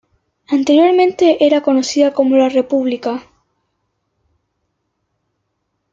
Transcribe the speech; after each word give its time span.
Anteriormente 0.47 1.45
era 1.45 1.61
conocida 1.61 2.11
como 2.11 2.35
"La 2.35 2.49
República". 2.49 3.21